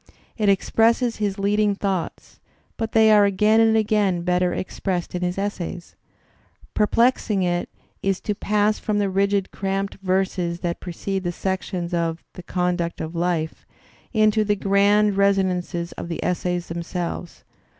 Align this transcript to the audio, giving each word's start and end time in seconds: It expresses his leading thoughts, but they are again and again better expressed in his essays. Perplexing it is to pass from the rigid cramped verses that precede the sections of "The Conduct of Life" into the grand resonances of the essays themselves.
It 0.35 0.49
expresses 0.49 1.17
his 1.17 1.37
leading 1.37 1.75
thoughts, 1.75 2.39
but 2.75 2.93
they 2.93 3.11
are 3.11 3.23
again 3.25 3.59
and 3.59 3.77
again 3.77 4.23
better 4.23 4.51
expressed 4.51 5.13
in 5.13 5.21
his 5.21 5.37
essays. 5.37 5.95
Perplexing 6.73 7.43
it 7.43 7.69
is 8.01 8.19
to 8.21 8.33
pass 8.33 8.79
from 8.79 8.97
the 8.97 9.11
rigid 9.11 9.51
cramped 9.51 9.97
verses 10.01 10.61
that 10.61 10.79
precede 10.79 11.23
the 11.23 11.31
sections 11.31 11.93
of 11.93 12.23
"The 12.33 12.41
Conduct 12.41 12.99
of 12.99 13.13
Life" 13.13 13.67
into 14.11 14.43
the 14.43 14.55
grand 14.55 15.17
resonances 15.17 15.91
of 15.91 16.07
the 16.09 16.25
essays 16.25 16.65
themselves. 16.67 17.43